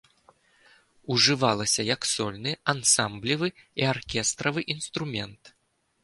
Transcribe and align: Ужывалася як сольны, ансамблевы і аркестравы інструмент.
Ужывалася 1.15 1.81
як 1.95 2.01
сольны, 2.13 2.53
ансамблевы 2.73 3.49
і 3.83 3.85
аркестравы 3.91 4.59
інструмент. 4.75 5.41